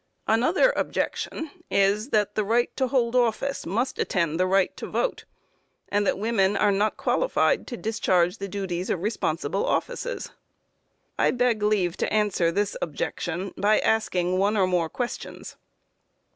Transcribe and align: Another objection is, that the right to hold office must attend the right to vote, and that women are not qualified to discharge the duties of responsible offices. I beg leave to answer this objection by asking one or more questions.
Another 0.25 0.71
objection 0.75 1.51
is, 1.69 2.09
that 2.09 2.33
the 2.33 2.43
right 2.43 2.75
to 2.75 2.87
hold 2.87 3.15
office 3.15 3.67
must 3.67 3.99
attend 3.99 4.39
the 4.39 4.47
right 4.47 4.75
to 4.77 4.87
vote, 4.87 5.25
and 5.89 6.07
that 6.07 6.17
women 6.17 6.57
are 6.57 6.71
not 6.71 6.97
qualified 6.97 7.67
to 7.67 7.77
discharge 7.77 8.39
the 8.39 8.47
duties 8.47 8.89
of 8.89 9.03
responsible 9.03 9.63
offices. 9.63 10.31
I 11.19 11.29
beg 11.29 11.61
leave 11.61 11.97
to 11.97 12.11
answer 12.11 12.51
this 12.51 12.75
objection 12.81 13.53
by 13.55 13.77
asking 13.77 14.39
one 14.39 14.57
or 14.57 14.65
more 14.65 14.89
questions. 14.89 15.55